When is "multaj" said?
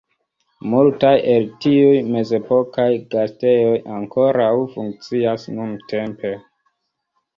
0.69-1.11